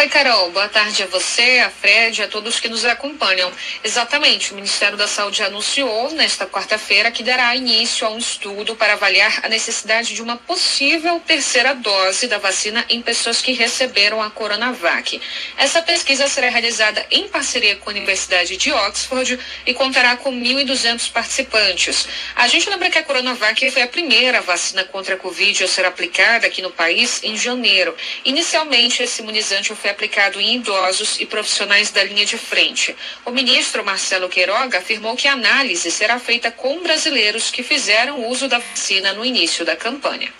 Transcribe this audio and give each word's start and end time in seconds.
Oi, 0.00 0.08
Carol. 0.08 0.50
Boa 0.50 0.66
tarde 0.66 1.02
a 1.02 1.06
você, 1.08 1.58
a 1.58 1.68
Fred, 1.68 2.22
a 2.22 2.26
todos 2.26 2.58
que 2.58 2.70
nos 2.70 2.86
acompanham. 2.86 3.52
Exatamente, 3.84 4.50
o 4.50 4.54
Ministério 4.54 4.96
da 4.96 5.06
Saúde 5.06 5.42
anunciou 5.42 6.10
nesta 6.12 6.46
quarta-feira 6.46 7.10
que 7.10 7.22
dará 7.22 7.54
início 7.54 8.06
a 8.06 8.10
um 8.10 8.16
estudo 8.16 8.74
para 8.74 8.94
avaliar 8.94 9.40
a 9.42 9.48
necessidade 9.50 10.14
de 10.14 10.22
uma 10.22 10.38
possível 10.38 11.20
terceira 11.20 11.74
dose 11.74 12.28
da 12.28 12.38
vacina 12.38 12.82
em 12.88 13.02
pessoas 13.02 13.42
que 13.42 13.52
receberam 13.52 14.22
a 14.22 14.30
Coronavac. 14.30 15.20
Essa 15.58 15.82
pesquisa 15.82 16.26
será 16.28 16.48
realizada 16.48 17.04
em 17.10 17.28
parceria 17.28 17.76
com 17.76 17.90
a 17.90 17.92
Universidade 17.92 18.56
de 18.56 18.72
Oxford 18.72 19.38
e 19.66 19.74
contará 19.74 20.16
com 20.16 20.32
1.200 20.32 21.12
participantes. 21.12 22.08
A 22.34 22.48
gente 22.48 22.70
lembra 22.70 22.88
que 22.88 22.96
a 22.96 23.02
Coronavac 23.02 23.70
foi 23.70 23.82
a 23.82 23.86
primeira 23.86 24.40
vacina 24.40 24.82
contra 24.82 25.14
a 25.14 25.18
Covid 25.18 25.62
a 25.62 25.68
ser 25.68 25.84
aplicada 25.84 26.46
aqui 26.46 26.62
no 26.62 26.70
país 26.70 27.22
em 27.22 27.36
janeiro. 27.36 27.94
Inicialmente, 28.24 29.02
esse 29.02 29.20
imunizante 29.20 29.70
foi 29.90 30.06
aplicado 30.06 30.40
em 30.40 30.56
idosos 30.56 31.20
e 31.20 31.26
profissionais 31.26 31.90
da 31.90 32.04
linha 32.04 32.24
de 32.24 32.38
frente. 32.38 32.94
O 33.24 33.30
ministro 33.30 33.84
Marcelo 33.84 34.28
Queiroga 34.28 34.78
afirmou 34.78 35.16
que 35.16 35.26
a 35.26 35.32
análise 35.32 35.90
será 35.90 36.18
feita 36.18 36.50
com 36.50 36.80
brasileiros 36.80 37.50
que 37.50 37.62
fizeram 37.62 38.28
uso 38.28 38.48
da 38.48 38.58
vacina 38.58 39.12
no 39.12 39.24
início 39.24 39.64
da 39.64 39.74
campanha. 39.74 40.32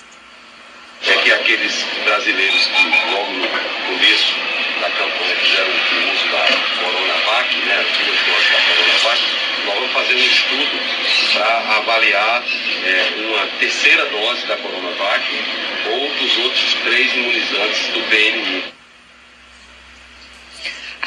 É 1.06 1.14
que 1.14 1.32
aqueles 1.32 1.84
brasileiros 2.04 2.66
que 2.66 3.12
logo 3.12 3.32
no 3.32 3.48
começo 3.48 4.34
da 4.80 4.90
campanha 4.90 5.36
fizeram 5.36 5.70
o 5.70 6.12
uso 6.12 6.28
da 6.28 6.46
Coronavac, 6.82 7.56
né, 7.56 7.87
duas 8.04 8.20
doses 8.20 8.52
da 8.52 8.60
Coronavac, 8.60 9.20
nós 9.64 9.74
vamos 9.74 9.92
fazer 9.92 10.14
um 10.14 10.18
estudo 10.18 10.80
para 11.32 11.76
avaliar 11.76 12.45
é, 12.84 13.24
uma 13.24 13.46
terceira 13.59 14.06
dose 14.06 14.46
da 14.46 14.56
Coronavac 14.59 15.24
ou 15.90 16.09
dos 16.14 16.38
outros 16.38 16.74
três 16.84 17.14
imunizantes 17.14 17.88
do 17.88 18.01
PNI. 18.10 18.80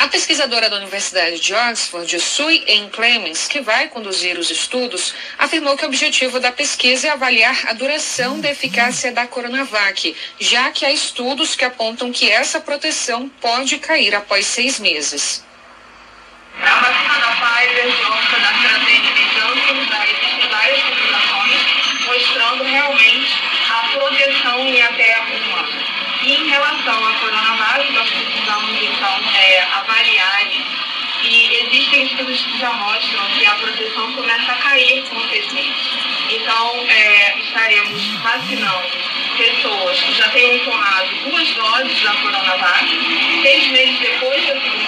A 0.03 0.07
pesquisadora 0.09 0.69
da 0.69 0.75
Universidade 0.75 1.39
de 1.39 1.53
Oxford, 1.53 2.19
Sue 2.19 2.61
Ann 2.67 2.89
Clemens, 2.89 3.47
que 3.47 3.61
vai 3.61 3.87
conduzir 3.87 4.37
os 4.37 4.51
estudos, 4.51 5.15
afirmou 5.39 5.77
que 5.77 5.85
o 5.85 5.87
objetivo 5.87 6.41
da 6.41 6.51
pesquisa 6.51 7.07
é 7.07 7.11
avaliar 7.11 7.57
a 7.69 7.71
duração 7.71 8.37
da 8.41 8.51
eficácia 8.51 9.13
da 9.13 9.25
Coronavac, 9.25 10.13
já 10.37 10.71
que 10.71 10.85
há 10.85 10.91
estudos 10.91 11.55
que 11.55 11.63
apontam 11.63 12.11
que 12.11 12.29
essa 12.29 12.59
proteção 12.59 13.29
pode 13.39 13.77
cair 13.77 14.13
após 14.13 14.45
seis 14.45 14.77
meses. 14.77 15.41
A 16.61 16.79
vacina 16.81 17.19
da 17.19 17.31
Pfizer, 17.37 18.41
da 18.41 18.49
AstraZeneca 18.49 19.22
relação 26.83 27.07
à 27.07 27.13
Coronavac, 27.13 27.93
nós 27.93 28.09
precisamos 28.09 28.81
então 28.81 29.19
é, 29.35 29.61
avaliar 29.63 30.47
e 31.23 31.63
existem 31.63 32.05
estudos 32.05 32.41
que 32.41 32.59
já 32.59 32.73
mostram 32.73 33.25
que 33.27 33.45
a 33.45 33.55
proteção 33.55 34.11
começa 34.13 34.51
a 34.51 34.55
cair 34.55 35.03
com 35.03 35.19
seis 35.29 35.51
meses. 35.53 35.97
Então, 36.29 36.85
é, 36.89 37.39
estaremos 37.39 38.15
vacinando 38.15 38.87
pessoas 39.37 40.01
que 40.01 40.13
já 40.13 40.29
tenham 40.29 40.59
tomado 40.59 41.07
duas 41.23 41.49
doses 41.53 42.01
da 42.01 42.13
Coronavac, 42.15 42.85
seis 43.41 43.67
meses 43.67 43.99
depois 43.99 44.45
da 44.45 44.53
segunda. 44.53 44.82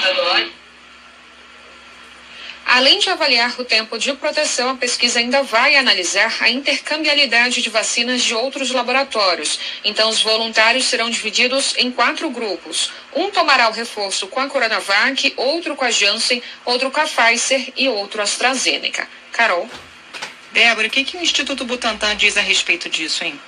Além 2.75 2.99
de 2.99 3.09
avaliar 3.09 3.55
o 3.57 3.63
tempo 3.63 3.97
de 3.97 4.11
proteção, 4.15 4.71
a 4.71 4.75
pesquisa 4.75 5.19
ainda 5.19 5.41
vai 5.41 5.77
analisar 5.77 6.35
a 6.41 6.49
intercambiabilidade 6.49 7.61
de 7.61 7.69
vacinas 7.69 8.21
de 8.21 8.35
outros 8.35 8.69
laboratórios. 8.69 9.57
Então, 9.85 10.09
os 10.09 10.21
voluntários 10.21 10.83
serão 10.83 11.09
divididos 11.09 11.73
em 11.77 11.89
quatro 11.89 12.29
grupos. 12.29 12.91
Um 13.15 13.31
tomará 13.31 13.69
o 13.69 13.71
reforço 13.71 14.27
com 14.27 14.41
a 14.41 14.49
Coronavac, 14.49 15.33
outro 15.37 15.73
com 15.73 15.85
a 15.85 15.89
Janssen, 15.89 16.43
outro 16.65 16.91
com 16.91 16.99
a 16.99 17.05
Pfizer 17.05 17.71
e 17.77 17.87
outro 17.87 18.21
AstraZeneca. 18.21 19.07
Carol. 19.31 19.69
Débora, 20.51 20.89
o 20.89 20.91
que, 20.91 21.05
que 21.05 21.15
o 21.15 21.21
Instituto 21.21 21.63
Butantan 21.63 22.17
diz 22.17 22.35
a 22.35 22.41
respeito 22.41 22.89
disso, 22.89 23.23
hein? 23.23 23.39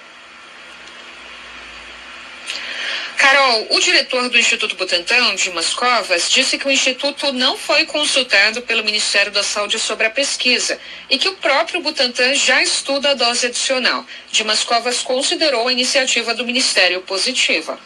Carol, 3.27 3.67
o 3.71 3.79
diretor 3.81 4.29
do 4.29 4.39
Instituto 4.39 4.77
Butantan, 4.77 5.35
Dimas 5.35 5.73
Covas, 5.73 6.31
disse 6.31 6.57
que 6.57 6.65
o 6.65 6.71
Instituto 6.71 7.33
não 7.33 7.57
foi 7.57 7.85
consultado 7.85 8.61
pelo 8.61 8.85
Ministério 8.85 9.33
da 9.33 9.43
Saúde 9.43 9.77
sobre 9.79 10.07
a 10.07 10.09
pesquisa 10.09 10.79
e 11.09 11.17
que 11.17 11.27
o 11.27 11.35
próprio 11.35 11.81
Butantan 11.81 12.33
já 12.35 12.63
estuda 12.63 13.11
a 13.11 13.13
dose 13.13 13.47
adicional. 13.47 14.05
Dimas 14.31 14.63
Covas 14.63 15.01
considerou 15.01 15.67
a 15.67 15.73
iniciativa 15.73 16.33
do 16.33 16.45
Ministério 16.45 17.01
positiva. 17.01 17.77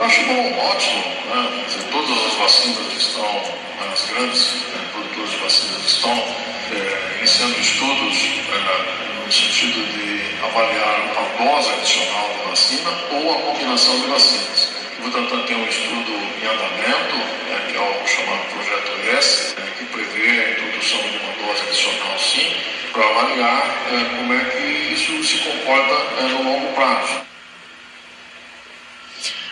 Eu 0.00 0.04
acho 0.04 0.24
bom, 0.24 0.58
ótimo. 0.58 1.04
Né? 1.32 1.64
Todas 1.92 2.26
as 2.26 2.34
vacinas 2.34 2.92
estão, 3.00 3.22
né, 3.22 3.92
as 3.92 4.10
grandes 4.10 4.52
né, 4.52 4.88
produtoras 4.90 5.30
de 5.30 5.36
vacinas 5.36 5.86
estão 5.86 6.10
é, 6.10 7.18
iniciando 7.18 7.60
estudos 7.60 8.16
é, 8.50 9.24
no 9.24 9.32
sentido 9.32 9.86
de 9.92 10.44
avaliar 10.44 11.12
a 11.16 11.44
dose 11.44 11.70
adicional 11.70 12.28
da 12.48 12.53
vacina 12.82 12.90
ou 13.12 13.32
a 13.32 13.42
combinação 13.42 14.00
de 14.00 14.06
vacinas. 14.06 14.68
O 14.98 15.02
Butantan 15.02 15.42
tem 15.42 15.56
um 15.56 15.68
estudo 15.68 16.12
em 16.12 16.46
andamento, 16.46 17.16
né, 17.16 17.66
que 17.68 17.76
é 17.76 17.80
o 17.80 18.06
chamado 18.06 18.44
Projeto 18.50 19.16
S, 19.16 19.54
né, 19.56 19.72
que 19.78 19.84
prevê 19.86 20.40
a 20.40 20.50
introdução 20.52 21.00
de 21.02 21.16
uma 21.18 21.46
dose 21.46 21.62
adicional 21.68 22.18
sim, 22.18 22.54
para 22.92 23.06
avaliar 23.06 23.86
é, 23.92 24.16
como 24.16 24.32
é 24.32 24.44
que 24.44 24.94
isso 24.94 25.24
se 25.24 25.38
comporta 25.38 25.94
é, 26.20 26.22
no 26.28 26.42
longo 26.42 26.72
prazo. 26.74 27.24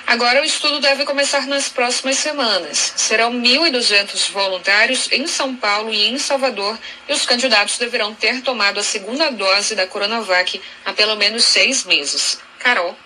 Agora, 0.06 0.42
o 0.42 0.44
estudo 0.44 0.78
deve 0.78 1.06
começar 1.06 1.46
nas 1.46 1.70
próximas 1.70 2.18
semanas. 2.18 2.92
Serão 2.96 3.32
1.200 3.32 4.30
voluntários 4.30 5.10
em 5.10 5.26
São 5.26 5.56
Paulo 5.56 5.92
e 5.92 6.08
em 6.08 6.18
Salvador, 6.18 6.78
e 7.08 7.12
os 7.12 7.24
candidatos 7.24 7.78
deverão 7.78 8.12
ter 8.12 8.42
tomado 8.42 8.78
a 8.78 8.82
segunda 8.82 9.30
dose 9.30 9.74
da 9.74 9.86
Coronavac 9.86 10.60
há 10.84 10.92
pelo 10.92 11.16
menos 11.16 11.44
seis 11.44 11.84
meses. 11.84 12.38
Carol. 12.58 12.96